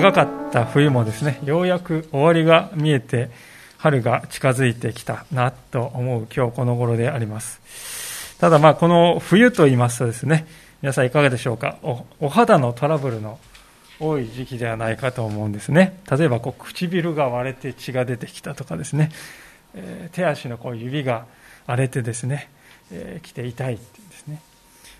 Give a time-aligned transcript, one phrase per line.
[0.00, 3.28] 長かった冬もですね、ようやく終わりが見えて、
[3.76, 8.38] 春が近づいてきたなと思う今日この頃であります。
[8.38, 10.46] ただまあこの冬と言いますとですね、
[10.80, 11.76] 皆さんいかがでしょうか？
[11.82, 13.38] おお肌のトラブルの
[14.00, 16.00] 多い時期ではないかと思うんですね。
[16.10, 19.10] 例えばこう唇が割れて血が出てきたとかですね、
[19.74, 21.26] えー、手足のこう指が
[21.66, 22.48] 荒れてですね、
[22.90, 24.40] えー、来て痛いってですね。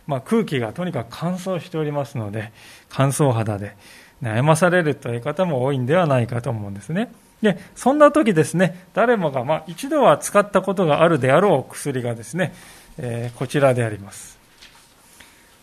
[0.06, 2.52] まあ、空気がとにかく乾燥しておりますので、
[2.88, 3.76] 乾燥肌で、
[4.22, 7.12] 悩まされるという方も多いんではないかと思うんですね。
[7.42, 12.54] で、そんな時ですね、誰もが、まあ、一度は使ったことがあるであろう薬がですね、
[12.98, 14.38] えー、こちらであります。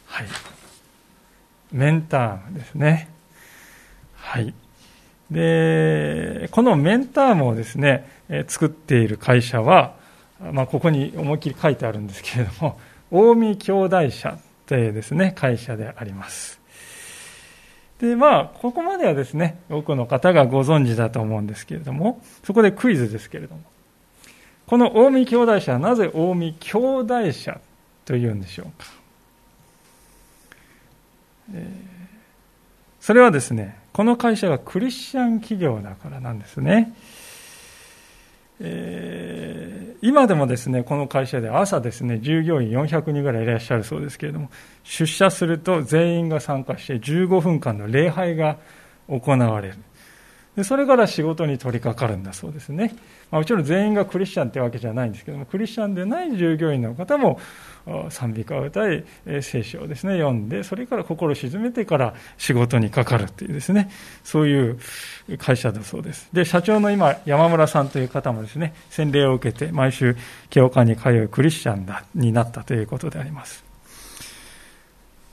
[0.07, 0.27] はい。
[1.71, 3.09] メンタームですね。
[4.15, 4.53] はい。
[5.29, 9.95] で、このメンタームをですね、えー、作っている会社は、
[10.39, 12.79] まあ、ここに思いっきり書いてあるんですけれども、
[13.11, 16.56] 近江兄弟社というですね、会社であります。
[17.99, 23.61] で、まあ、ここまではですね、多くの方がご存知だと思うんですけれども、そこでクイズですけれども、
[24.67, 27.59] この近江兄弟社はなぜ近江兄弟社
[28.05, 28.85] というんでしょうか。
[31.53, 31.69] えー、
[32.99, 36.93] それはですね、この会社がクリスチャン企業だからなんですね。
[38.59, 44.49] えー、今でもですね、この会社で朝ですね、従業員400人ぐらいいらっしゃるそうですけれども、
[44.83, 48.57] 出社すると全員が参加して15分間の礼拝が
[49.07, 49.75] 行われる。
[50.57, 52.95] でそれから仕事に取り掛かるんだそうですね。
[53.29, 57.39] まあ、もちろん全員がクリスチャンってわけじゃないんですけども、クリスチャンでない従業員の方も
[58.09, 59.03] 賛美歌を歌い、
[59.41, 63.91] 聖書をですね、読んで、それから心を鎮めてから仕事にかかるっていうですね、
[64.23, 64.79] そういう
[65.37, 66.27] 会社だそうです。
[66.33, 70.17] で、社長の今、山村さんという方もですね、洗礼を受けて、毎週
[70.49, 73.63] 教会に通うクリスチャンだになったということであります。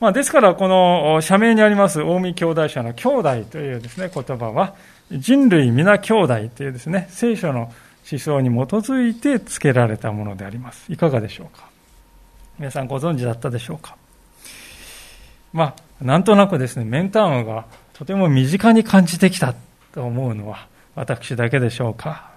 [0.01, 4.75] まあ、ですから、この社名にあります近江兄弟社の兄弟というですね、言葉は、
[5.17, 7.73] 人類皆兄弟というですね、聖書の
[8.11, 10.93] 思想に基づいて付けられたものであります。
[10.93, 11.69] いかがでしょうか？
[12.59, 13.97] 皆さんご存知だったでしょうか？
[15.53, 19.55] まあ、なんとなくですね、メンタームがとても身近に感じてきた
[19.93, 20.67] と思うのは
[20.97, 22.31] 私だけでしょうか？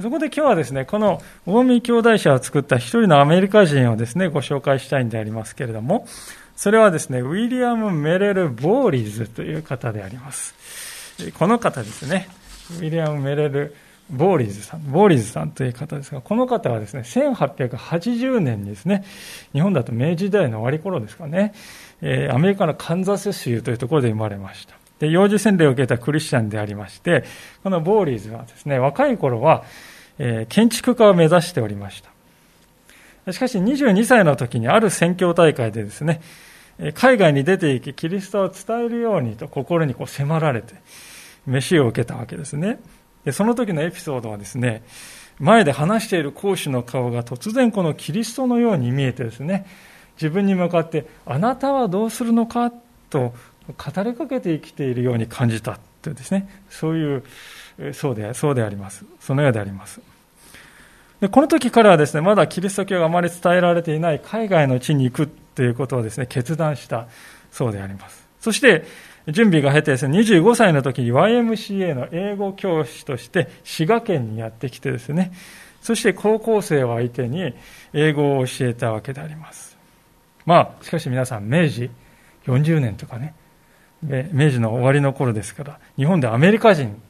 [0.00, 6.08] そこで今日はですね、この近江兄弟社を作った一人のアメリカ人をですね、ご紹介したいんでありますけれども、
[6.56, 10.54] それはですね、ウィリアム・メレル・ボーリーズという方であります。
[11.38, 12.28] この方ですね、
[12.70, 13.74] ウィリアム・メレル・
[14.10, 19.04] ボーリーズさん、ボーリーズさんという方ですが、この方はですね、1880年にですね、
[19.52, 21.54] 日本だと明治時代の終わり頃ですかね、
[22.02, 24.74] えー、アメリカのカンザス州というところで生まれました。
[24.98, 27.24] で、幼児洗礼を受けたクリスチャンでありまして、
[27.62, 29.64] このボーリーズはですね、若い頃は、
[30.18, 32.11] えー、建築家を目指しておりました。
[33.30, 36.20] しかし22歳の時にある宣教大会でですね、
[36.94, 40.74] 海外に出て行き、キリストを伝えるようにと心にこう迫られて、
[41.46, 42.80] 飯を受けたわけですね。
[43.24, 44.82] で、その時のエピソードはですね、
[45.38, 49.66] 前で話している講師の顔が突然このキリストのように見えてですね、
[50.16, 52.72] 自分に向かって、あなたはどうするのか
[53.10, 53.34] と
[53.66, 57.22] 語りかけて生きているように感じたというですね、そういう、
[57.92, 59.04] そうで、そうであります。
[59.20, 60.00] そのようであります。
[61.22, 67.06] でこの時彼はですね、まだキリスト教があまり伝えられていない海外の地に行くということをですね、決断した
[67.52, 68.26] そうであります。
[68.40, 68.84] そして、
[69.28, 75.30] 準備が経てですね、25歳の時に YMCA の英語教師として滋賀県にやってきてですね、
[75.80, 77.54] そして高校生を相手に
[77.92, 79.78] 英語を教えたわけであります。
[80.44, 81.88] まあ、しかし皆さん、明治
[82.46, 83.34] 40年とかね、
[84.02, 87.00] 明治の終わりの頃ですから、日本でアメリカ人、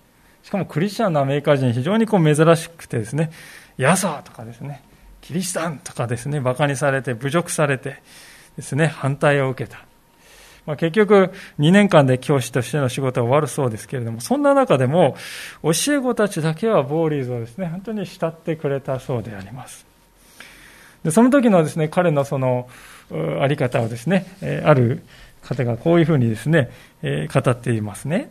[0.42, 3.30] しかもクリスチャンのアメリカ人、非常にこう珍しくてですね、
[3.76, 4.82] ヤサとかですね、
[5.20, 8.02] キリシタンとかですね、馬鹿にされて、侮辱されて
[8.56, 9.84] ですね、反対を受けた。
[10.66, 15.16] まあ、結局、2年間で教師としての仕事は終わるそうですけれども、そんな中でも、
[15.62, 19.86] 教え子たちだけはボーリーズをですね、本当に慕ってくれたそうであります。
[21.02, 22.68] でその時のですね、彼のその、
[23.40, 24.26] あり方をですね、
[24.64, 25.02] ある
[25.42, 26.70] 方がこういうふうにですね、
[27.02, 28.30] 語っていますね。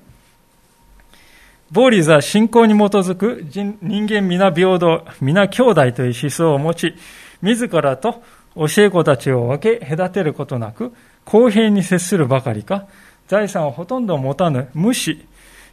[1.71, 6.95] ボーリーズは信仰に基づく人間皆平等、皆兄弟という思想を持ち、
[7.41, 8.21] 自らと
[8.56, 10.91] 教え子たちを分け隔てることなく、
[11.23, 12.88] 公平に接するばかりか、
[13.29, 15.25] 財産をほとんど持たぬ無視、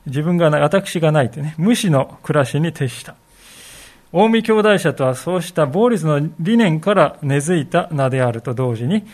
[0.07, 3.17] 自分がない、私がないってね、無視の暮らしに徹した。
[4.13, 9.05] 近江兄弟者とはそうした暴立の理念から根付いた名であると同時に、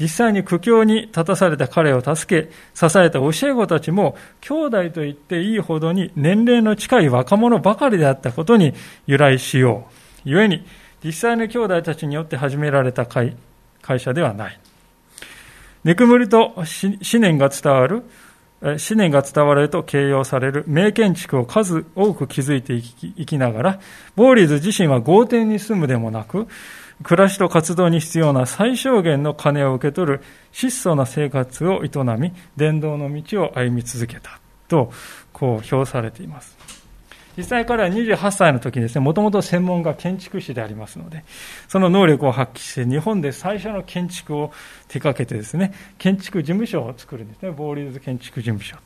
[0.00, 8.72] 実際に苦境に立たされた彼を助け、支えた教え子たちも、兄弟と言っていいほどに年齢の近い若者ばかりであったことに
[9.06, 9.86] 由来しよ
[10.24, 10.28] う。
[10.30, 10.64] 故に、
[11.04, 13.36] 実際の兄弟たちによって始められた会
[13.82, 14.60] 会社ではない。
[15.84, 16.64] ぬくむりと思
[17.20, 18.04] 念が伝わる、
[18.62, 23.80] 思念が伝わると形容される名建築を数多く築いていきながら、
[24.16, 26.46] ボーリーズ自身は豪邸に住むでもなく、
[27.02, 31.88] 暮らしと活動に必要な最小限の金を受け取る質素な生活を営
[32.18, 34.38] み、伝道の道を歩み続けた
[34.68, 34.92] と、
[35.32, 36.56] こう評されています。
[37.36, 41.24] 実際彼は28歳の時にですね、もともと専門が建築士でありますので、
[41.68, 44.52] その能力を発揮して日本で最初の建築を
[44.88, 48.82] 手掛けてですね、建築事務所を作るんですね、ボーリーズ建築事務所と。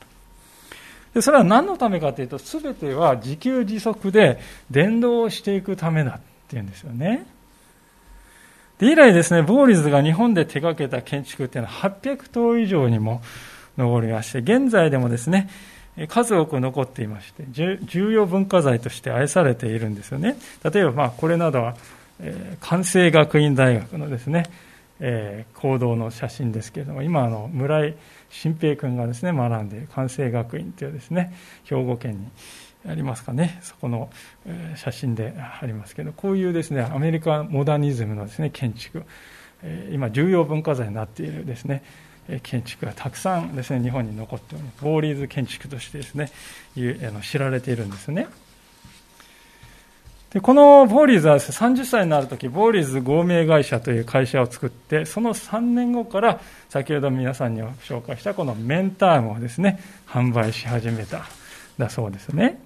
[1.15, 4.39] でそれは何のためかというと、すべては自給自足で
[4.69, 7.25] 伝道をしていくためだっていうんですよね。
[8.79, 13.21] で以来ですね、ボーリズが日本で手掛けた建築っていうのは800棟以上にも
[13.77, 15.49] 上りまして、現在でもですね、
[16.09, 20.37] 数多く残っていまして、重要文化財として愛されているんですよね。
[20.69, 21.75] 例えば、まあ、これなどは、
[22.19, 24.43] えー、関西学院大学のですね、
[24.99, 27.95] えー、行動の写真ですけれども、今、あの、村井
[28.29, 31.33] 新平君がですね、学んでいる関西学院というですね、
[31.63, 32.27] 兵庫県に
[32.87, 34.09] ありますかね、そこの
[34.75, 39.03] 写真でありますけど、こういうですね、アメリカモダニズムのですね、建築、
[39.91, 41.83] 今、重要文化財になっているですね、
[42.43, 44.63] 建築がたくさんですね、日本に残っており。
[44.81, 46.29] ボーリーズ建築としてですね、
[47.21, 48.27] 知られているんですね。
[50.31, 61.25] でこのボーリーズは30歳になるとき、ボーリーズ合名会社という会社を作って、その3年後から、先ほど皆さんに紹介したこのメンタームをですね、販売し始めた、
[61.77, 62.59] だそうですね。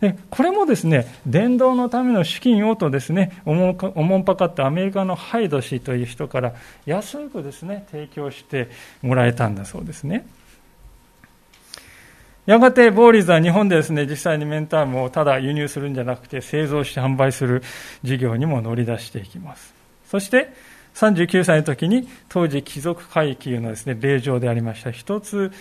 [0.00, 6.54] でこれもですね、伝道のための資金をとですね、おもんぱかったアメリカのハイド氏という人から
[6.86, 8.70] 安くですね、提供して
[9.02, 10.26] もらえたんだそうですね。
[12.46, 17.62] やがてボーリーズは日本でですね、実際にメンタームをただ輸入するんじゃなくて製造して販売する
[18.02, 19.74] 事業にも乗り出していきます。
[20.06, 20.52] そして、
[20.94, 25.52] 39歳の時に当時貴族階級のですね、霊場でありました一つ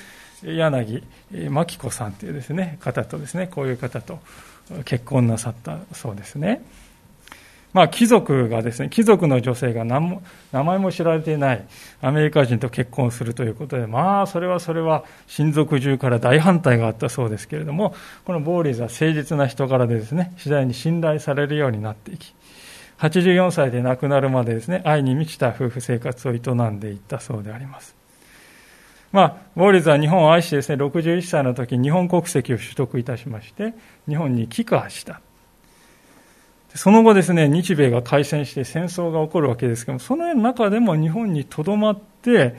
[0.44, 4.20] 柳真紀子さんというですね方とですねこういう方と
[4.86, 6.64] 結婚なさったそうですね。
[7.72, 11.64] まあ、貴族がですね、貴族の女性が何も名前も知られていない
[12.02, 17.94] アメリカ人と結婚するということで、まあ、それはそれは親族中から大反対があったそうですけれども、
[18.26, 22.34] このボーリーズは誠実な人柄でですね、次第に信頼されるようになっていき、
[22.98, 26.38] 84歳で亡くなるまでですね、愛に満ちた夫婦生活を営
[26.70, 27.99] んでいったそうであります。
[29.12, 33.74] まあ、ウォーリーズは日本を愛してですね、61歳の時に日本国籍を取得いたしまして、
[34.08, 35.22] 日本に帰化した。
[36.76, 42.56] その後ですね、日米が開戦して戦争が起こるわけですけども、その中でも日本にとどまって、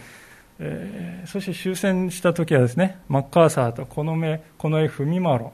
[0.58, 5.47] えー、そして終戦した時はですね、マッカーサーとこの目、この絵文丸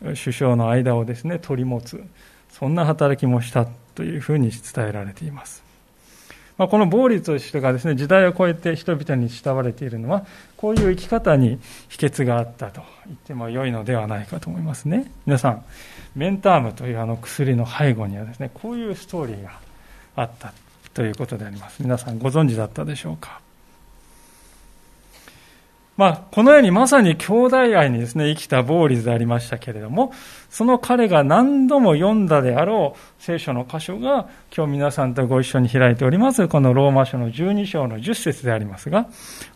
[0.00, 2.02] 首相の間をですね、取り持つ、
[2.50, 5.61] そんな働きもしたというふうに伝えられています。
[6.62, 10.24] まあ、この暴力としてがですね、時代を超えて人々に慕われているのは、
[10.56, 15.10] こういう生き方に秘訣があったと言っても良いのではないかと思いますね。
[15.26, 15.64] 皆さん、
[16.14, 19.58] メンタームというあの薬の背後にはですね、こういうストーリーが
[20.14, 20.52] あった
[20.94, 21.82] ということであります。
[21.82, 23.41] 皆さんご存知だったでしょうか？
[25.96, 30.12] まあ、このようにまさに兄弟愛にですね、生きたボーリズでありましたけれども、
[30.48, 39.08] その彼が何度も読んだであろう聖書の箇所が、今日皆さんとご一緒に開いております、このローマ書の12章の10節でありますが、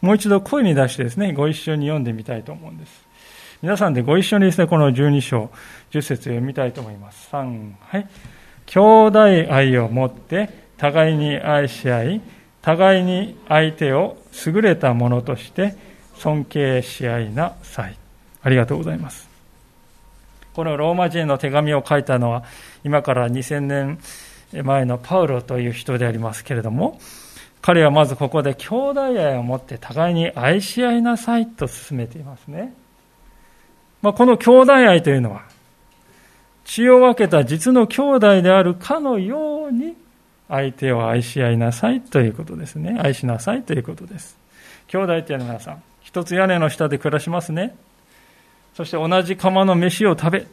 [0.02, 3.06] もう一度声に出してですね、ご一緒に読んでみたいと思うんです。
[3.62, 5.50] 皆さんでご一緒にですね、この12章、
[5.90, 7.30] 10節読みたいと思います。
[7.32, 8.06] 3、はい。
[8.66, 9.20] 兄弟
[9.54, 12.20] 愛を持って、互いに愛し合い、
[12.60, 15.85] 互いに相手を優れたものとして、
[16.18, 17.96] 尊敬し合いなさい。
[18.42, 19.28] ありがとうございます。
[20.54, 22.44] このローマ人の手紙を書いたのは、
[22.84, 23.98] 今から2000年
[24.64, 26.98] 前のパウロという人でありますけれども、
[27.60, 32.72] 彼はまずここで兄弟愛を持って互いに愛し合いなさいと進めていますね。
[34.02, 35.42] まあ、この兄弟愛というのは、
[36.64, 39.96] 血を分けた実の兄弟であるかのように
[40.48, 42.98] 相手を愛し合いなさいということですね。
[43.00, 44.38] 愛しなさいということです。
[44.88, 45.82] 兄弟っていうのは皆さん、
[46.16, 47.76] 一つ屋根の下で暮らしますね。
[48.74, 50.46] そして同じ釜の飯を食べ、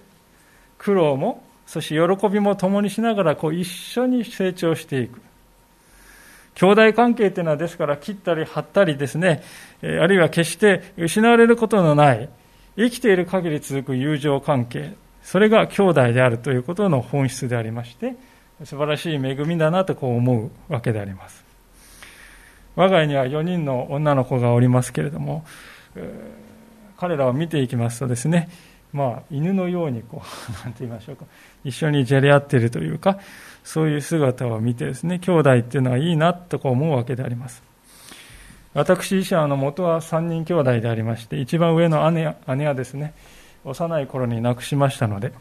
[0.78, 5.22] 苦労も、そして喜びも共にしながらこう一緒に成長していく。
[6.56, 9.42] 兄弟関係というのはですから切ったり貼ったりですね、
[9.82, 12.28] あるいは決して失われることのない
[12.76, 14.92] 生きている限り続く友情関係、
[15.22, 18.18] それが兄弟であるということの本質でありまして、
[18.66, 21.53] 素晴らしい恵みだなとこう思うわけであります。
[22.76, 25.46] 我が家には4人の女の子がおりますけれども、
[26.98, 28.50] 彼らを見ていきますとですね、
[28.94, 31.26] まあ、犬のようにこう、 なんて言いましょうか、
[31.64, 33.18] 一緒にじゃれ合っているというか、
[33.64, 37.64] そういう姿を見てですね、兄弟っていうのはいいなとこう思うわけであります。
[38.74, 43.14] 私自身あの元は3人兄弟でありまして、一番上の姉姉はですね、
[43.66, 45.32] 幼い頃に亡くしましたので、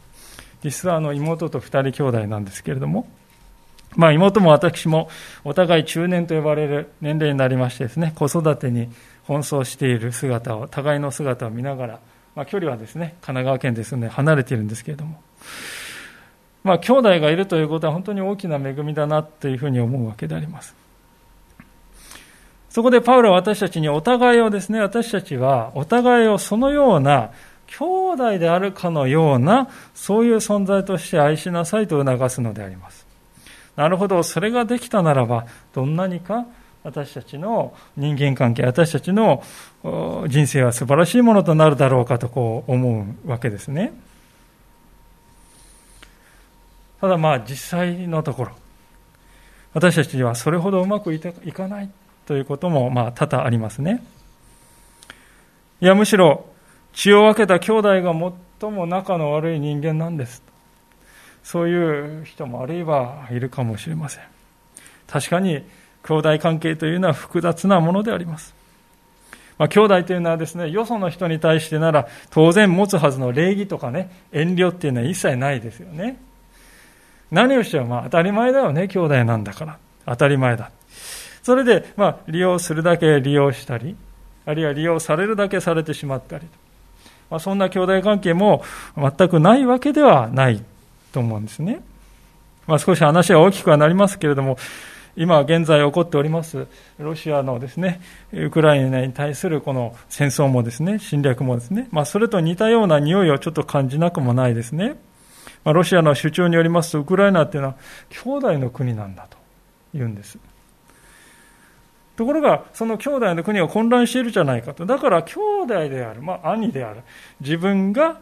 [0.63, 3.07] 実はあの妹と2人兄弟なんですけれども、
[3.97, 5.09] まあ、妹も私も
[5.45, 8.89] お互い中年と呼ばれる年齢になりましてですね、子育てに
[9.27, 12.01] 奔走している姿を、互いの姿を見ながら、
[12.35, 15.21] まあ、距離はですね、神奈川県ですので離れているんですけれども、
[16.65, 20.75] まあ、兄弟がいるということは本当に大きな恵みだなというふうに思うわけであります。
[22.71, 27.31] そこでパウロは私たちにお互いをですね、私たちはお互いをそのような
[27.67, 27.85] 兄
[28.15, 33.12] 弟であるかのような、そういう存在として愛しなさいと促すのであります。
[33.77, 36.47] なるほど、それができたならば、どんなにか
[36.85, 39.43] 私たちの人間関係、私たちの
[40.29, 43.93] 人生は素晴らしいものとなるだろうかとこう思うわけですね。
[47.01, 48.53] ただまあ実際のところ、
[49.75, 51.91] 私たちにはそれほどうまくいかない
[52.27, 54.05] ということもまあ多々ありますね。
[55.81, 56.47] いやむしろ
[56.93, 58.13] 血を分けた兄弟が
[58.61, 60.43] 最も仲の悪い人間なんです。
[61.43, 64.25] そういう人もあるいはいるかもしれません。
[65.07, 65.63] 確かに
[66.03, 68.55] 兄弟関係というのは複雑なものであります。
[69.59, 76.17] まあ、兄弟というのはですね、よその人に対してなら当然持つはずの礼儀とかね、遠慮っていうのは一切ないですよね。
[77.31, 79.79] 何をしてもまあ当たり前だよね、兄弟なんだから。
[80.07, 80.71] 当たり前だ。
[81.43, 83.97] それで、まあ、利用するだけ利用したり、
[84.47, 86.47] あるいは利用されるだけされてしまったり、
[87.31, 88.63] まあ、そんな兄弟関係も
[88.97, 90.63] 全くないわけではない
[91.13, 91.83] と思うんですね。
[92.67, 94.57] まあ、少し話は大きくはなりますけれども、
[95.17, 96.67] 今現在起こっております
[96.99, 98.01] ロシアのですね
[98.33, 104.97] ウクライナに対するこの戦争もですね侵略もですね、まあ、それと似たような匂いをちょっと感じなくもないですね、
[105.65, 107.77] まあ、ロシアの主張によりますとウクライナっていうのは
[108.09, 109.37] 兄弟の国なんだと
[109.93, 110.39] 言うんです。
[112.17, 114.85] ところがその兄弟の国は混乱しているじゃないかと。
[114.85, 117.03] だから兄弟である、まあ、兄である
[117.41, 118.21] 自分が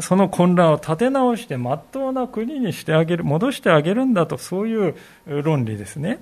[0.00, 4.94] その混乱を立て直してまっとうな国にしてあげる、戻してあげるんだと、そういう
[5.26, 6.20] 論理ですね。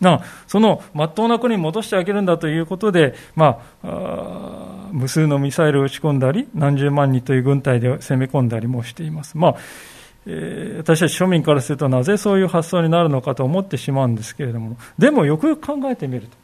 [0.00, 9.36] なそのまっとうな国に戻してあげるんだということで、まあ、無数のミサイルを撃ち込んだり、何十万人という軍隊で攻め込んだりもしています。
[9.36, 9.56] まあ
[10.26, 16.36] え、私たち庶民からするとなぜそういう発想になるのかと思ってしまうんですけれども、でもよくよく考えてみると、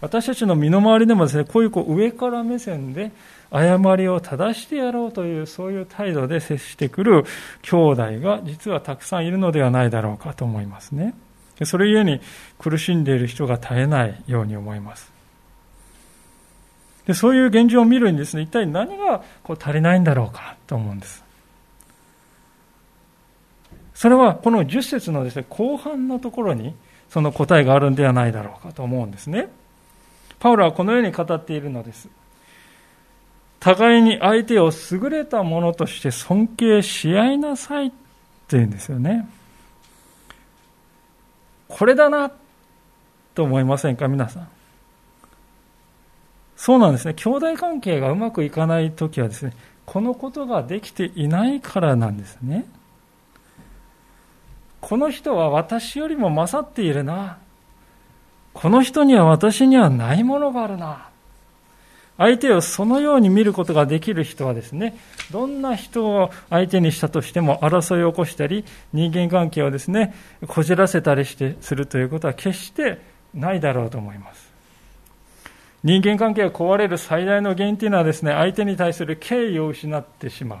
[0.00, 3.10] 私たちの身の回りでもですね、こういうこう上から目線で、
[3.50, 7.24] 誤りを正してやろうというそういう態度で接してくる
[7.62, 11.14] 兄弟が実はたくさんいるのではないだろうかと思いますね。
[11.64, 12.20] それゆえに
[12.58, 15.10] 苦しんでいる人が絶えないように思います。
[17.06, 21.24] でそういう現状を見るにですね、一体何がこう足りないんだろうかと思うんです。
[23.94, 26.74] それはこの10節のですね、後半のところに
[27.08, 29.48] その答えがあるんではないだろうかと思うんですね。
[30.38, 32.08] パウロはこのように語っているのです。
[33.60, 37.96] 互いに相手を優れたものとして尊敬し合いなさいって
[38.56, 39.28] 言うんですよね。
[41.66, 42.30] これだな
[43.34, 44.48] と思いませんか、皆さん？
[46.56, 47.14] そうなんですね。
[47.14, 49.52] 兄弟関係がうまくいかないときはですね、
[49.86, 52.64] このことができていないからなんですね。
[54.80, 57.38] この人は私よりも勝っているな。
[58.60, 61.10] この人には私にはないものがあるな。
[62.16, 64.98] 相手をそのように見ることができる人はですね、
[65.30, 70.12] どんな人を相手にしたとしても争いを起こしたり、人間関係をですね、
[70.48, 73.00] こじらせたりしてするということは決して
[73.32, 74.52] ないだろうと思います。
[75.84, 80.58] 人間関係が壊れる最大の原因というのはですね、相手に対する敬意を失ってしまう。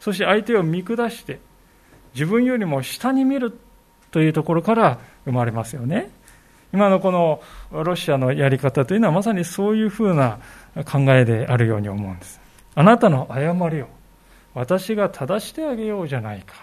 [0.00, 1.40] そして相手を見下して、
[2.14, 3.52] 自分よりも下に見る
[4.12, 6.16] というところから生まれますよね。
[6.72, 10.38] 今のこのロシアのやり方というのはまさにそういうふうな
[10.84, 12.40] 考えであるように思うんです。
[12.74, 13.88] あなたの誤りを
[14.54, 16.54] 私が正してあげようじゃないか。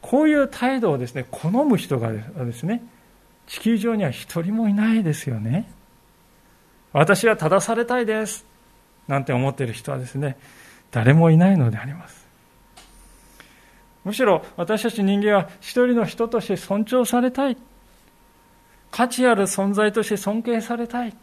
[0.00, 2.82] こういう態度をですね、好む人がですね、
[3.46, 5.70] 地球上には一人もいないですよね。
[6.92, 8.46] 私は正されたいです。
[9.06, 10.38] なんて思っている人はですね、
[10.90, 12.26] 誰もいないのであります。
[14.04, 17.56] むしろ私たち人間は一人の人として尊重されたい。
[18.90, 21.14] 価値ある存在として尊敬されたい。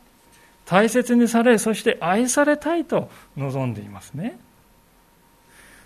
[0.66, 4.38] 大切にされ、そして愛されたいと望んでいますね。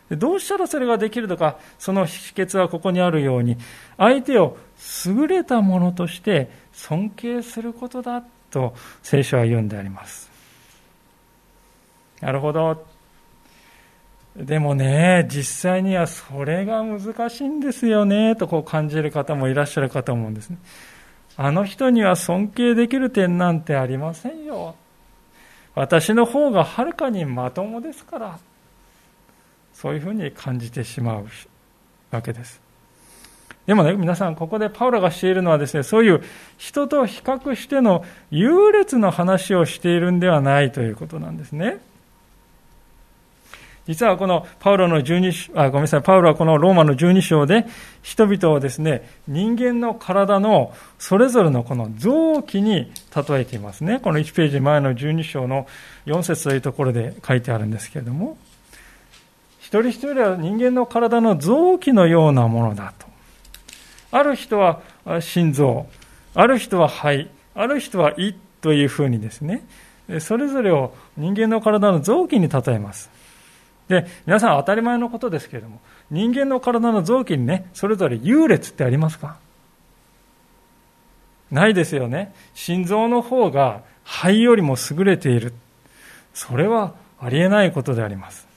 [0.10, 3.58] どうしたらそれができるのか、その秘訣はここにあるように、
[3.98, 4.58] 相手を
[5.06, 10.30] 優れたものとして尊敬することだと聖書は言うんであります。
[12.22, 12.86] なるほど。
[14.36, 20.58] でもね、実際にはそれが難しいんですよね、とこう感じる方もいらっしゃるかと思うんですね。
[21.42, 24.76] あの人には尊敬できる点なんてありませんよ。
[25.74, 28.40] 私の方がはるかにまともですから。
[29.72, 31.28] そういうふうに感じてしまう
[32.12, 32.62] わけです。
[33.66, 36.22] でもね、皆さん、ここでパウロがしているのはですね、そういう
[36.58, 41.80] 人と比較しての優劣の話をしているんではないということなんですね。
[43.90, 47.66] 実はこのパウロの12、あ、ごめんなさい、パウロはこのローマの12章で
[48.04, 54.00] 人々をですね、人間の体のそれぞれのこの臓器に例えていますね。
[54.00, 55.66] この1ページ前の12章の
[56.06, 58.38] 4節というところで書いてあるんですけれども、
[59.60, 63.08] 一人一人は人間の体の臓器のようなものだと。
[64.12, 64.82] ある人は
[65.20, 65.88] 心臓、
[66.36, 69.66] ある人は肺、ある人は胃というふうにですね、
[70.20, 73.10] それぞれを人間の体の臓器に例えます。
[73.90, 79.38] で、皆さん当たり前のことですけれども、人間の体の臓器にね、それぞれ優劣ってありますか？
[81.52, 82.34] ないですよね。
[82.54, 85.54] 心臓の方が肺よりも優れている。
[86.34, 88.48] それはありえないことであります。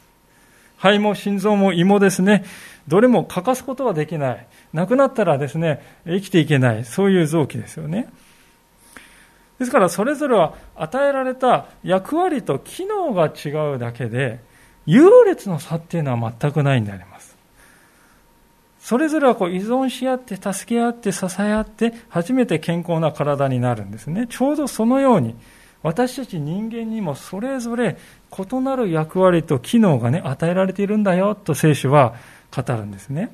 [0.76, 2.44] 肺も心臓も胃もですね、
[2.86, 4.46] どれも欠かすことはできない。
[4.74, 6.84] なくなったらですね、生きていけない。
[6.84, 8.08] そういう臓器ですよね。
[9.58, 14.40] ですから、それぞれは与えられた役割と機能が違うだけで、
[14.86, 17.36] 優劣の差っていうのは全くないんであります。
[18.80, 24.26] それぞれはこう依存し合って、助け合って、支え合って、初めて健康な体になるんですね。
[24.28, 25.36] ちょうどそのように、
[25.82, 27.96] 私たち人間にもそれぞれ
[28.36, 32.14] 異なる役割と機能がね、与えられているんだよと聖書は
[32.54, 33.32] 語るんですね。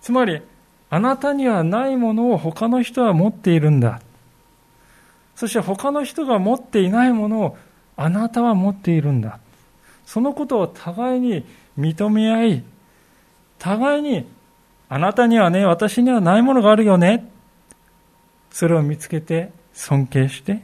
[0.00, 0.40] つまり、
[0.88, 4.00] あなたにはないものを他の人は持っているんだ。
[5.34, 7.58] そして他の人が持っていないものを
[7.96, 9.38] あなたは持っているんだ。
[10.04, 11.44] そのことを互いに
[11.78, 12.62] 認め合い、
[13.58, 14.26] 互いに
[14.88, 17.28] あなたにはね、私にはないものがあるよね。
[18.50, 20.62] それを見つけて尊敬して、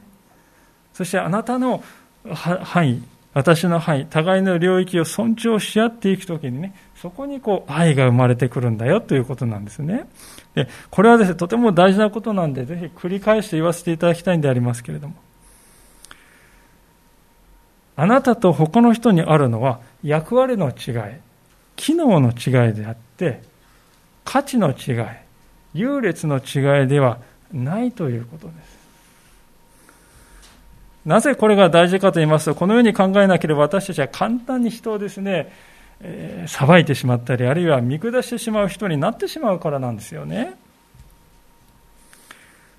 [0.93, 1.83] そしてあなたの
[2.25, 10.05] 範囲、私の範囲、互いの領域を尊重し合っていくときにね、そこにこう愛が生まれてくるんだよということなんですね。
[10.55, 15.15] で、これはですね、とても大事なことなんで、ぜひ繰り返して言わせていただきたいんでありますけれども。
[17.95, 20.93] あなたと他の人にあるのは役割の違い、
[21.75, 23.41] 機能の違いであって、
[24.25, 25.05] 価値の違い、
[25.73, 27.19] 優劣の違いでは
[27.51, 28.83] ないということです。
[31.05, 35.51] なぜこれが大事かと言いますと、このように考えなければ私たちは簡単に人をですね、
[35.99, 40.55] えー、裁いてしまったり、あるいは見下してしまう人になってしまうからなんですよね。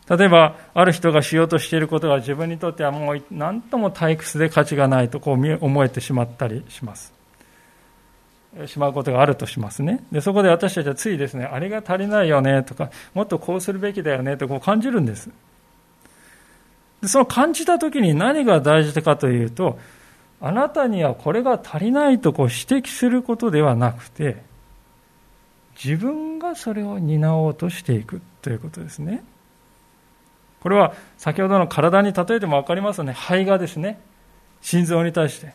[0.08, 7.12] 例えば、ある人がしようとしていることが自分にとってはもう何とも退屈で価値がないとこう思えてしまったりします。
[8.66, 10.04] しまうことがあるとしますね。
[10.12, 15.30] で、そこで私たちはついですね、あれが足りないよねとか、もっとこうするべきだよねとこう感じるんです。
[17.00, 19.78] でその感じた時に何が大事かというと、
[20.40, 24.42] あなたにはこれが足りないとこう指摘することではなくて、
[25.82, 29.24] 自分がそれを担おうとしていくということですね。
[30.64, 33.12] これは先ほどの体に例えても分かりますよね。
[33.12, 34.00] 肺がですね、
[34.62, 35.52] 心臓に対して、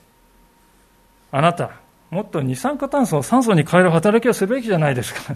[1.32, 1.72] あなた、
[2.12, 5.36] もっと二酸化炭素を酸素に変える働きをすべきじゃないですか。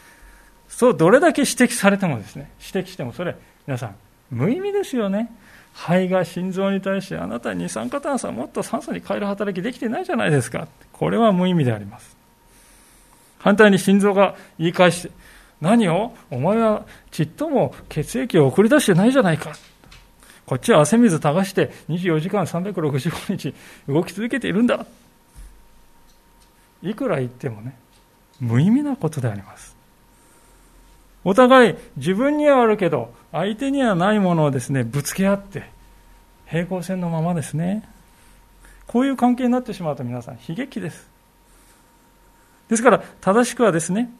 [0.68, 3.34] そう、どれだけ指摘されてもですね、指摘してもそれ、
[3.66, 3.94] 皆さん、
[4.30, 5.32] 無意味ですよね。
[5.72, 10.68] 肺が心臓に対してあなた二酸化炭素はもっと酸素に変える働きできてないじゃないですか。
[10.92, 12.14] これは無意味であります。
[13.38, 15.10] 反対に心臓が言い返して、
[15.60, 16.14] 何を？
[16.30, 19.52] お前はちっとも血液を送り出してないじゃないか。
[20.44, 23.54] こっちは汗水流して24時間365日
[23.88, 24.86] 動き続けているんだ。
[26.82, 27.76] いくら言ってもね、
[28.38, 29.74] 無意味なことであります。
[31.24, 35.68] お互い自分にはあるけど、相手にはないものをですね、ぶつけ合って、
[36.46, 37.82] 平行線のままですね。
[38.86, 41.08] こういう関係になってしまうと皆さん悲劇です。
[42.68, 44.10] ですから、正しくはですね、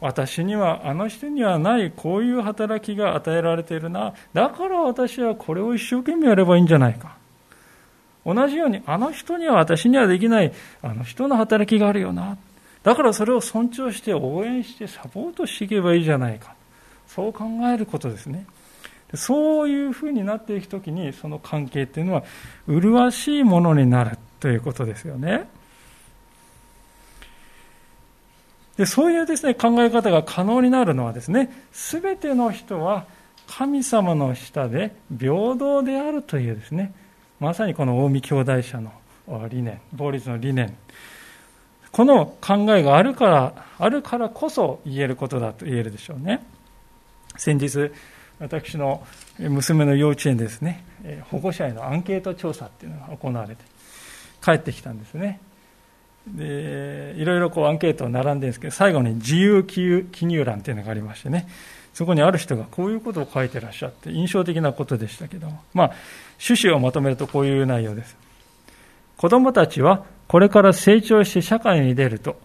[0.00, 4.14] 私には、あの人にはないこういう働きが与えられているな。
[4.32, 7.16] だから私はこれを一生懸命やればいいんじゃないか。
[8.24, 12.38] 同じように、あの人には私にはできない、あの人の働きがあるよな。
[12.82, 16.54] だからそれを尊重して応援してサポートしていけばいいじゃないか。
[17.06, 18.46] そう考えることですね。
[19.14, 22.22] そういうふうになっていくときに、その関係っていうのは、
[22.66, 25.48] 麗しいものになるということですよね。
[28.80, 33.04] でそういうですね、考え方が可能になるのはですね、すべての人は
[33.46, 36.94] 神様の下で平等であるというですね、
[37.40, 38.90] まさにこの近江兄弟者の
[39.50, 40.74] 理念、法律の理念、
[41.92, 46.42] この考えがあるから、あるからこそ言えることだと言えるでしょうね。
[47.36, 47.92] 先日、
[48.38, 49.06] 私の
[49.38, 50.82] 娘の幼稚園ですね、
[51.24, 53.62] 保護者へのアンケート調査っていうのが行われて、
[54.42, 55.38] 帰ってきたんですね。
[56.26, 61.48] で、いろいろこうアンケート並んでるんですけど、最後に自由記入欄っていうのがありましてね、
[61.94, 65.92] そこにある人がこういうことを書いてらっしゃって、印象的なことでしたけども、まあ、
[66.38, 68.16] 趣旨をまとめるとこういう内容です。
[69.16, 72.36] 子供たちはこれから成長して社会に出ると、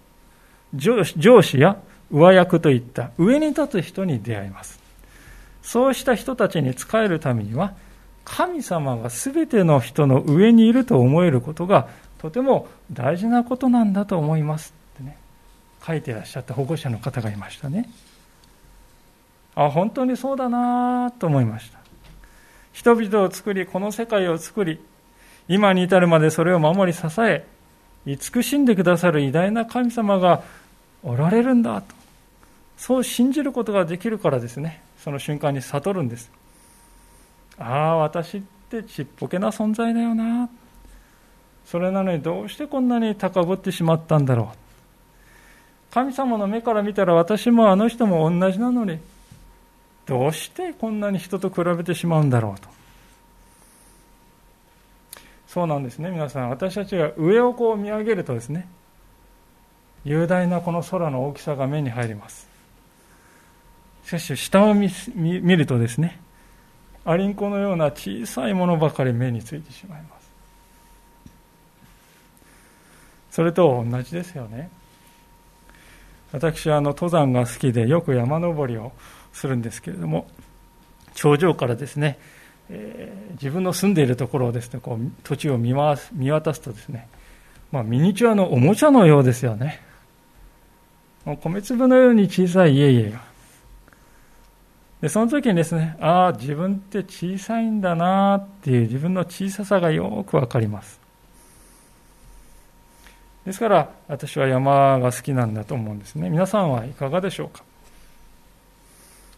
[0.74, 1.78] 上司や
[2.12, 4.80] 上役といった上に立つ人に出会います。
[5.62, 7.74] そうした人たちに仕えるためには、
[8.24, 11.88] 神様が全ての人の上にいると思えることが
[12.26, 15.16] とても大事なことなんだと思いますってね、
[15.86, 17.88] 書いてらっしゃった保護者の方がいましたね。
[19.54, 21.78] あ、本当にそうだなと思いました。
[22.74, 24.80] 人々を作り、この世界を作り、
[25.48, 27.46] 今に至るまでそれを守り支え、
[28.08, 30.42] 慈しんでくださる偉大な神様が
[31.04, 31.94] おられるんだと。
[32.76, 34.82] そう信じることができるからですね。
[34.98, 36.32] その瞬間に悟るんです。
[37.60, 40.50] ああ、私ってちっぽけな存在だよな。
[41.66, 45.94] それなのにどうしてこんなに高ぶってしまったんだろう。
[45.94, 49.00] 神様の目から見たら私もあの人も同じなのに、
[50.06, 52.68] どうしてこんなに人と比べてしまうんだろうと。
[55.48, 56.50] そうなんですね、皆さん。
[56.50, 58.68] 私たちが上をこう見上げるとですね、
[60.04, 62.56] 雄大なこの空の大きさが目に入ります。
[64.06, 64.88] しかし下を見
[65.58, 66.20] るとですね
[67.06, 70.15] アリンコのような小さいものばかり目についてしまいます
[73.36, 74.70] それと同じですよね。
[76.32, 78.94] 私はあの登山が好きでよく山登りを
[79.34, 80.28] するんですけれども
[81.16, 82.18] 頂上からですね、
[82.70, 87.10] えー、自分の住んでいるところをですねこう土地を見回す見渡すとですね、
[87.74, 89.82] まあ、ミニチュアのおもちゃのようですよね。
[91.42, 93.22] 米粒のように小さい家々が。
[95.02, 101.05] でその時にですね、ああ、自分って小さいんだなっていう自分の小ささがよくわかります。
[103.46, 106.30] ですから、私は山が好きなんだと思うんですね。
[106.30, 107.64] 皆さんはいかがでしょうか？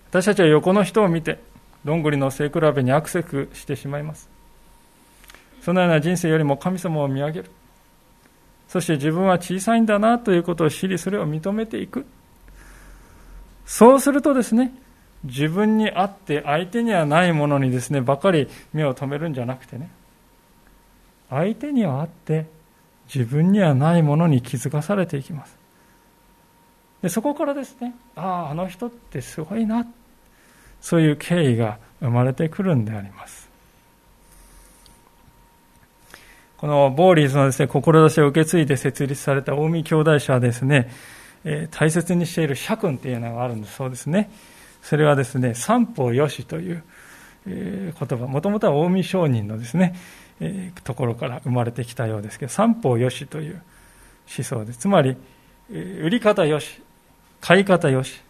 [0.09, 1.39] 私たちは横の人を見て、
[1.83, 4.29] どんぐりの背比べにアクセクしてしまいます。
[5.61, 7.51] そのような人生よりも神様を見上げる。
[8.69, 12.05] そして自分は小さいんだなということを知り、それを認めていく。
[13.65, 14.73] そうするとですね、
[15.23, 19.89] 自分にあって相手にはないものにですねばかり目を留めるんじゃなくてね
[21.29, 22.45] 相手にはあって
[23.13, 25.57] 自分にはないものに気づかされていきます。
[27.01, 29.85] でそこからですねあああの人ってすごいな。
[30.79, 33.49] そういう敬意が生まれてくるんであります。
[36.57, 40.91] このボーリーズのですね志を受け継いで設立された近江兄弟社はですね、
[41.43, 43.75] えー、大切にしている社訓っていうのがあるんです。
[43.75, 44.31] そうですね。
[44.81, 46.83] それはですね、三方よしという
[47.47, 49.95] え、言葉、もともとは近江商人のですね、
[50.84, 53.62] ところから生まれてきたようですけど、三方よしという
[54.38, 54.73] 思想で。
[54.73, 55.15] つまり、
[55.69, 56.82] 売り方よし、
[57.41, 58.21] 買い方よし、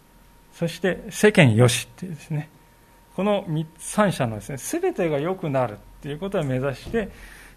[0.54, 2.50] そして世間よしっていうですね、
[3.16, 3.46] この
[3.78, 7.10] 三者のですね、すべてが良くなるっていうことを目指して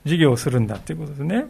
[0.05, 1.47] 事業をするんだっていうことですね。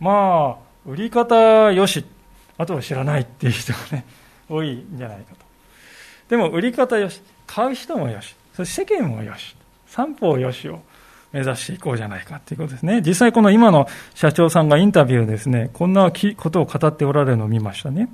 [0.00, 2.04] まあ、売り方よし、
[2.58, 4.04] あとは知らないっていう人がね、
[4.48, 5.44] 多いんじゃないかと。
[6.28, 9.56] でも売り方よし、買う人もよし、そして世間もよし、
[9.86, 10.82] 三方よしを
[11.34, 13.02] 目指していこうじゃないかということですね。
[13.04, 18.08] 実際この今の社長さんがインタビューですね、こんなことを語っておられるのを見ましたね。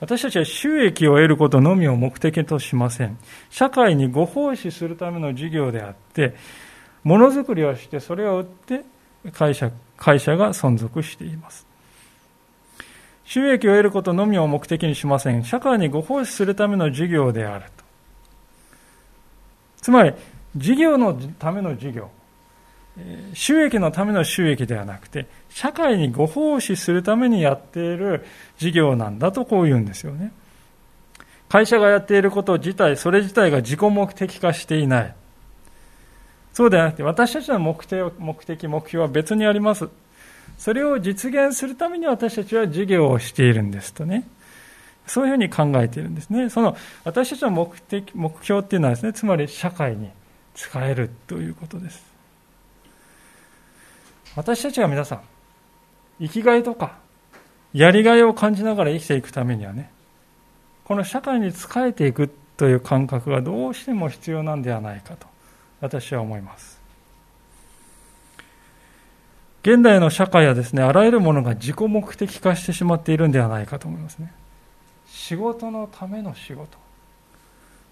[0.00, 3.18] 私たちは収益を得ることのみを目的としません。
[3.50, 6.34] 社会にご奉仕するための事業であって、
[7.02, 8.84] ものづくりをしてそれを売って
[9.32, 11.66] 会社会社が存続しています。
[13.26, 15.44] 収益を得ることのみを目的にしません。
[15.44, 17.84] 社会にご奉仕するための事業であると。
[19.82, 20.14] つまり、
[20.56, 22.10] 事業のための事業。
[23.32, 28.24] 収益のための収益ではなくて、社会にご奉仕するためにやっている
[28.58, 30.32] 事業なんだとこう言うんですよね。
[31.48, 35.14] 会社がやっていること自体、それ自体が自己目的化していない。
[36.52, 39.88] そうではなくて、私たちの目的、目的、目標は別にあります。
[40.56, 44.28] それを実現するために私たちは事業をしているんですとね。
[45.06, 46.48] そういうふうに考えているんですね。
[46.48, 50.10] その私たちの目的目標っていうのはですね、つまり社会に
[50.54, 52.02] 使えるということです。
[54.36, 55.20] 私たちが皆さん、
[56.20, 56.98] 生きがいとか、
[57.72, 59.90] やりがいを感じながら生きていくためにはね、
[60.84, 65.26] この社会に仕えていくという感覚がどうしても必要なんではないかと、
[65.80, 66.80] 私は思います。
[69.62, 74.32] 現代の社会はですね、あらゆるものが自己目的化してしまっているんではないかと思いますね。
[75.06, 76.76] 仕事のための仕事。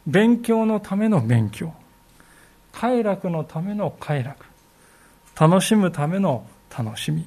[0.06, 1.72] 勉強のための勉強。
[2.72, 4.46] 快楽のための快楽。
[5.38, 7.26] 楽しむための楽しみ。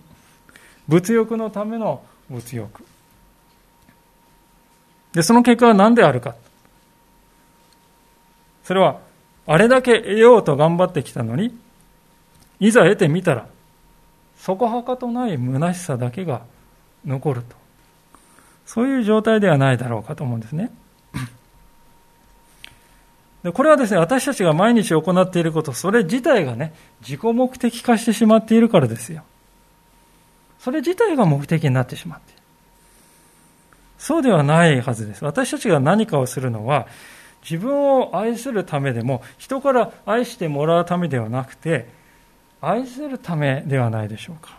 [0.88, 2.84] 物欲のための物欲。
[5.14, 6.36] で、その結果は何であるか。
[8.64, 9.00] それは、
[9.48, 11.58] あれだけ得ようと頑張ってきたのに、
[12.60, 13.48] いざ得てみたら、
[14.38, 16.42] そこはかとない虚しさだけが
[17.06, 17.56] 残ると。
[18.66, 20.72] そういう状態ではないだろうかと思うんですね。
[23.46, 29.22] でこれはですね、私たちが毎日行っていること、それ自体がね、自己目的化してしまっているからですよ。
[30.58, 32.42] それ自体が目的になってしまっている。
[34.00, 35.24] そうではないはずです。
[35.24, 36.88] 私たちが何かをするのは、
[37.44, 41.88] 自分を愛するためでも、人から愛してもらうためではなくて、
[42.62, 44.58] 愛するためではないでしょうか。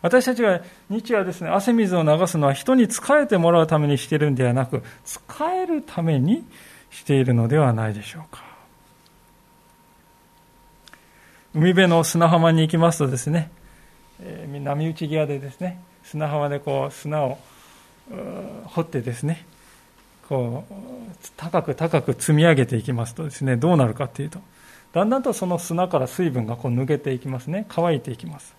[0.00, 6.44] 私たちが日夜ですね、汗水を流すのは人に仕えてもらうためにしているんではなく、仕えるために
[6.90, 8.42] しているのではないでしょうか。
[11.54, 13.50] 海辺の砂浜に行きますとですね、
[14.22, 17.38] えー、波打ち際でですね、砂浜でこう砂を
[18.66, 19.44] 掘ってですね、
[20.28, 20.74] こう
[21.36, 24.40] 高く高く積み上げていきますとですね、どうなるかっていうと、
[24.92, 27.66] だんだんとその砂から水分がこう抜けていきますね。
[27.68, 28.54] 乾いていきます。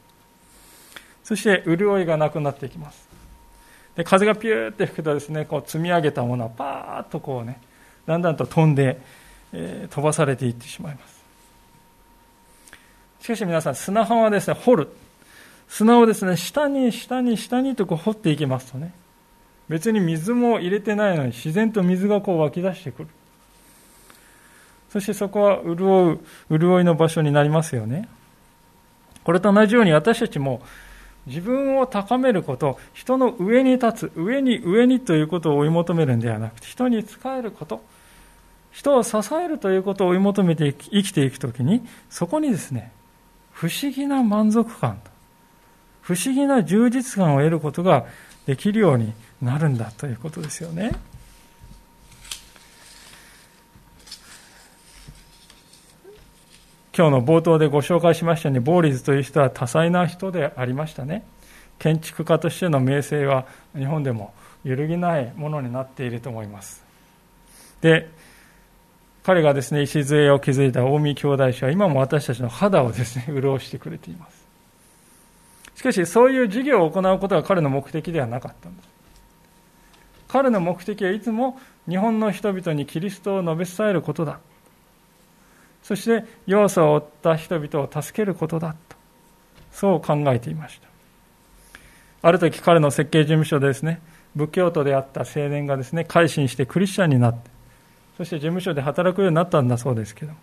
[1.24, 3.08] そして潤いがなくなっていきます。
[3.96, 7.60] で風がピューって吹くとですね、こう積み上げたものはパーッとこうね、
[8.12, 9.00] だんだんと飛んで、
[9.54, 11.21] えー、飛ばされていってしまいます。
[13.21, 14.89] しかし皆さん、砂浜はですね、掘る。
[15.69, 18.93] 砂をですね、下に下に下にとこう掘っていきますとね、
[19.69, 23.08] 別に水も入れてないのに自然と水がこう湧き出してくる。
[24.91, 26.19] そしてそこは潤
[26.50, 28.10] う、潤いの場所になりますよね。
[29.24, 30.62] これと同じように私たちも
[31.28, 37.84] 自分を高めること、人の上に立つ、上に上にということを追い求めるんではなくて、人に仕えること、
[38.71, 42.91] 人を支えるということを追い求めて生きていくときに、そこにですね、
[43.51, 44.99] 不思議な満足感、
[46.01, 48.05] 不思議な充実感を得ることが
[48.45, 50.91] できるようになるんだということですよね。
[56.93, 61.23] 今日の冒頭でご紹介しましたように、ボーリズという人は多彩な人でありましたね。
[61.79, 66.84] 建築家としての名声は日本でも揺るぎないものになっていると思います。
[67.81, 68.10] で、
[69.23, 74.47] 彼がですね、礎を築いた近江兄弟子は今も私たちの肌をですね、 潤してくれています。
[75.75, 78.89] しかし、そういう事業を行うことが彼の目的ではなかったんです。
[80.27, 84.39] 彼の目的はいつも日本の人々にキリストを述べ伝えることだ。
[85.84, 88.95] そして要素を負った人々を助けることだと、
[89.71, 90.88] そう考えていました。
[92.23, 94.01] ある時彼の設計事務所でですね、
[94.36, 97.49] 仏教徒であった青年がですね、改心してクリスチャンになって、
[98.21, 100.34] そして事務所で働くようになったんだそうですけど、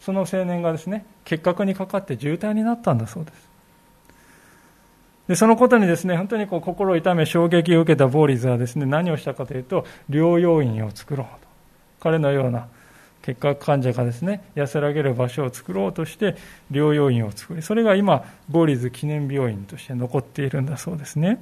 [0.00, 3.48] その青年がですね、結核にかかって重体になったんだそうです。
[5.28, 11.48] でそのことにですね、本当にこう心を痛め衝撃を受けたボーリズはですね、何をしたかというと、療養院を作ろうと。
[12.00, 12.66] 彼のような
[13.22, 16.36] 結核患者がですね安らげる場所を作ろうとして
[16.72, 21.38] 療養院を作りそれが今ボーリズ記念病院として残っているんだそうですね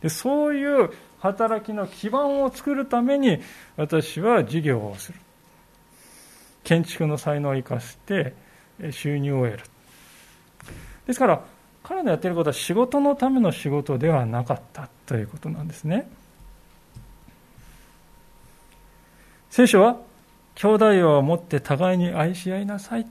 [0.00, 0.90] でそういう
[1.22, 3.38] 働きの基盤を作るために
[3.76, 5.18] 私は事業をする。
[6.64, 8.34] 建築の才能を生かして
[8.90, 9.64] 収入を得る。
[11.06, 11.44] ですから
[11.84, 14.88] 彼のやっていることは仕事のための仕事ではなかった。
[15.06, 16.08] ということなんですね。
[19.50, 19.98] 聖書は
[20.56, 23.06] 兄弟を持って互いに愛し合いなさい。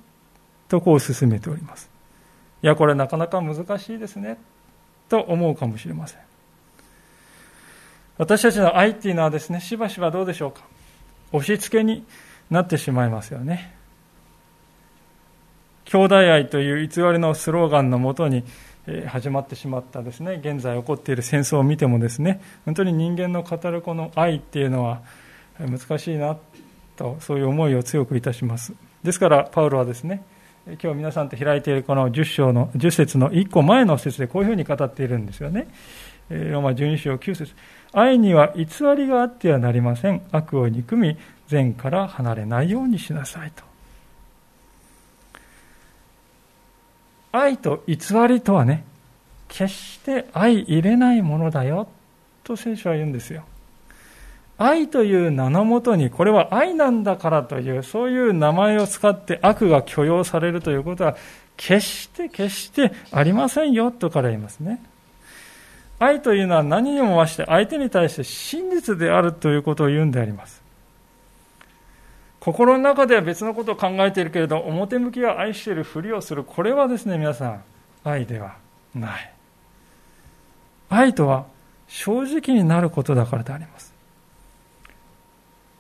[0.68, 1.90] とこう進めております。
[2.64, 4.38] いや、これなかなか難しいですね。
[5.08, 6.31] と思うかもしれません。
[8.22, 10.62] 私たちの愛っていうのはですね、しばしばどうでしょうか？
[11.32, 12.06] 押し付けに
[12.52, 13.74] なってしまいますよね。
[15.86, 18.44] 兄弟愛という偽りのスローガンのもとに
[19.08, 25.02] 始まってしまったですね、現在起こっている戦争を見てもですね、本当に人間の語るこの愛っていうのは
[25.58, 26.38] 難しいな
[26.98, 30.24] とそういう思いを強くいたしますですからパウロはですね
[30.68, 35.68] 今日皆さんと開いているこの10章の10節の1個前の節でこういうふうに語っているんですよね
[36.30, 37.54] ローマ12章9節
[37.94, 40.22] 愛には偽りがあってはなりません。
[40.32, 43.64] 悪を憎み、善から離れないようにしなさいと。
[47.34, 48.84] 愛と偽りとはね、
[49.48, 51.88] 決して相入れないものだよ、
[52.44, 53.44] と聖書は言うんですよ。
[54.58, 61.16] 愛という名のもとに、これは愛なんだからという、そういう名前を使って悪が許容されるということは、
[61.58, 64.82] 決して決してありませんよ、とから言いますね。
[66.02, 70.60] 愛というのは何にも増して相手に対して真実であるということを言うんであります。
[72.40, 76.44] 心の中では別のことを考えているけれど、表向きは愛しているふりをする。
[76.44, 77.64] これはですね、皆さん、
[78.04, 78.56] 愛では
[78.96, 79.34] ない。
[80.90, 81.46] 愛とは
[81.88, 83.94] 正直になることだからであります。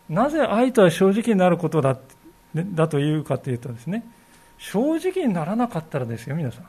[0.07, 1.97] なぜ愛とは正直になることだ
[2.53, 4.03] だというかというとですね、
[4.59, 6.65] 正直にならなかったらですよ、皆さん。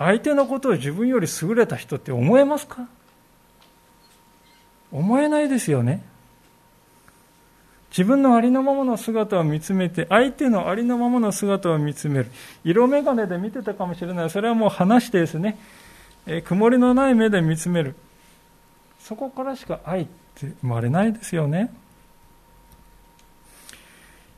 [0.00, 2.88] 相手のことを自分より優れた人って思えますか？
[4.90, 6.02] 思えないですよね。
[7.90, 12.30] 自分のありのままの姿を見つめて、相手のありのままの姿を見つめる。
[12.64, 14.30] 色眼鏡で見てたかもしれない。
[14.30, 15.58] それはもう話してですね、
[16.26, 17.94] え曇りのない目で見つめる。
[19.00, 21.70] そこからしか愛って生まれないですよね。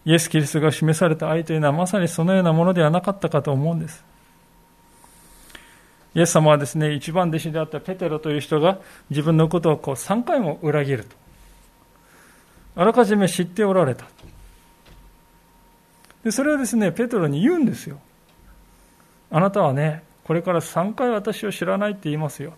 [0.04, 4.04] イエス・キリストが示された愛というのはまさにそのようなものではなかったかと思うんです。
[6.14, 8.78] イエス様はですね、一番弟子であったペテロという人が
[9.10, 11.16] 自分のことをこう3回も裏切ると。
[12.76, 14.06] あらかじめ知っておられた。
[16.24, 17.98] で、それをですね、ペトロに言うんですよ。
[19.30, 22.50] あなたはね、これから3回私を知らないって言いますよ。
[22.50, 22.56] と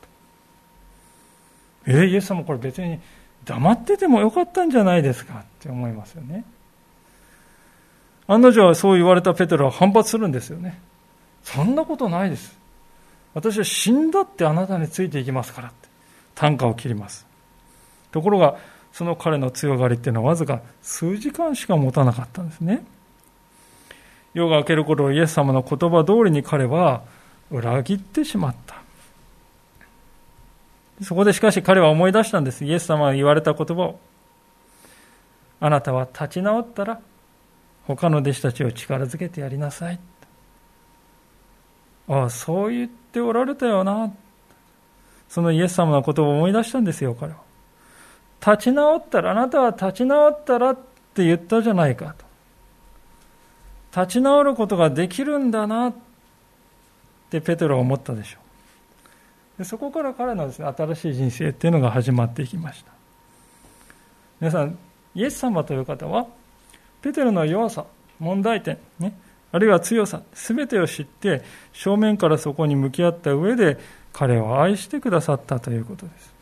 [1.87, 2.99] えー、イエス様これ別に
[3.45, 5.41] 黙っててもよかったんじゃないですか？
[5.41, 6.45] って思いますよね。
[8.27, 10.81] 案の定はそう言われたペテロは反発するんですよね。
[11.43, 12.64] そんなことないです。
[13.35, 15.89] 私は死んだってあなたについていきますからって。
[16.35, 17.27] 単価を切ります。
[18.11, 18.57] ところが、
[18.93, 22.85] その彼の強がりっていうのはわずか数時間しか持たなかったんですね。
[24.35, 27.03] 夜が明ける頃、イエス様の言葉通りに彼は
[27.51, 28.77] 裏切ってしまった。
[31.03, 32.65] そこでしかし彼は思い出したんです。
[32.65, 33.99] イエス様が言われた言葉を。
[35.61, 37.01] あなたは立ち直ったら
[37.87, 39.99] 他の弟子たちを力づけてやりなさい。
[42.09, 44.13] ああ、そう言っておられたよな。
[45.29, 47.39] そのイエス様の言葉を思い出したんですよ、彼は。
[48.41, 52.25] 立ち直ったら、あなたは立ち直ったらって言ったじゃないかと。
[54.01, 55.95] 立ち直ることができるんだなっ
[57.31, 58.39] てペテロは思ったでしょ
[59.57, 59.59] う。
[59.59, 62.93] でそこから彼のです、ね、新しい人生っていうのが始まっていきました。
[64.41, 64.77] 皆さん、
[65.15, 66.27] イエス様という方は、
[67.01, 67.87] ペテロの弱さ、
[68.19, 69.17] 問題点、ね、
[69.55, 73.79] あるいは強さ、すべてを知って、正面からそこに向き合った上で、
[74.13, 76.35] 彼を愛してくださったということです。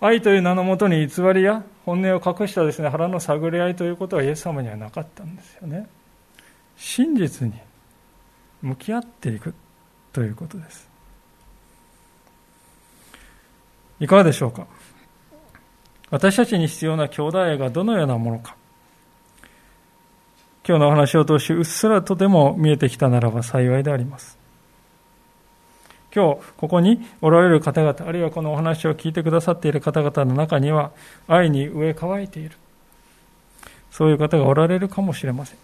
[0.00, 5.88] 愛という名のもとに偽りや本音を隠したですね腹の探り合いということはイエス様にはなかったんですよね。
[6.76, 7.54] 真実に
[8.62, 9.52] 向き合っていく
[10.12, 10.88] ということです。
[13.98, 14.66] いかがでしょうか？
[16.10, 18.56] 私たちに必要な兄弟愛がどのようなものか。
[20.66, 24.38] 今日のお話を通しうっすらとでも見えてきたならば幸いであります。
[26.14, 30.92] 今日ここにおられる方々あるいはこのお話を聞いてくださっている方々の中には
[31.26, 32.56] 愛に植え乾いている。
[33.90, 35.58] そういう方がおられるかもしれません。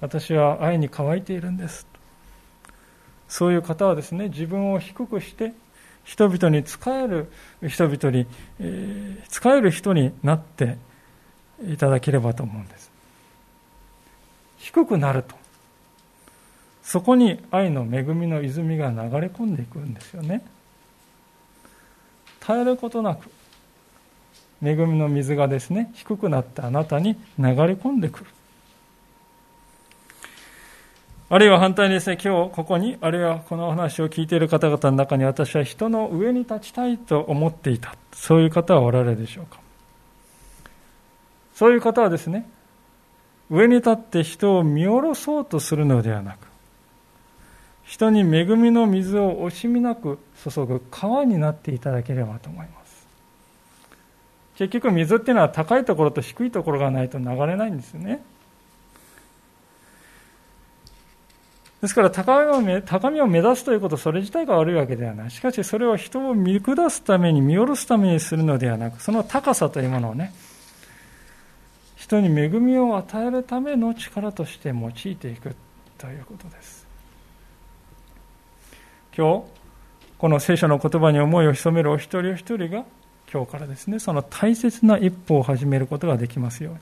[0.00, 1.86] 私は愛に乾いているんです。
[3.26, 5.54] そういう方はですね自分を低くして
[6.04, 7.32] 人々に仕える
[7.66, 8.26] 人々に、
[8.60, 10.76] えー、仕える人になって
[11.66, 12.93] いただければと思うんです。
[14.64, 15.36] 低くなると。
[16.82, 20.42] そこに愛の恵みの泉が流れ込んでいくんですよね。
[22.40, 23.30] 絶えることなく
[24.62, 28.26] 恵みの水がですね低くなったあなたに流れ込んでくる。
[31.28, 37.96] あるいは反対にですね今日ここにあるいはこのお話を聞いている方々の中に私は人の上に立ちたいと思っていた。
[38.14, 39.58] そういう方はおられるでしょうか。
[41.54, 42.48] そういう方はですね
[43.50, 46.46] 上に立って人を見下ろそうとするのではなく
[47.84, 50.18] 人に恵みの水を惜しみなく
[50.48, 53.06] 注ぐ川になっていただければと思います。
[54.56, 58.22] 結局水っていうのは高いところと低いところがないと流れないんですよね。
[61.82, 65.30] ですから高みを高みを目指すということそれ自体が悪いわけではない。
[65.30, 70.32] しかしそれを人を見下すために見下ろすためにするのではなくその高さというものをね
[72.04, 75.56] 人に恵みを与えるための力として用いていく
[75.96, 76.86] ということです
[79.16, 79.44] 今日、
[80.18, 82.84] この聖書の言葉に思いを潜めるお一人お一人が、
[83.32, 86.80] 今日からですね、その大切な一歩を始めることができますように、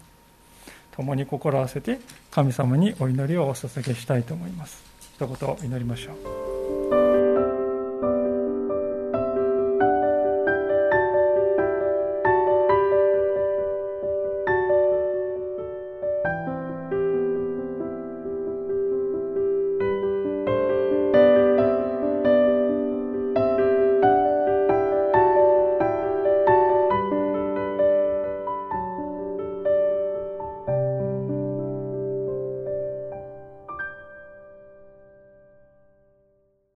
[0.93, 2.01] 共に心を合わせて
[2.31, 4.83] 神様にお祈りをお捧げしたいと思います。
[5.15, 6.52] 一言祈りましょう。